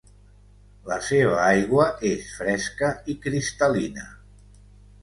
[0.91, 4.13] La seva aigua és fresca i cristal·lina.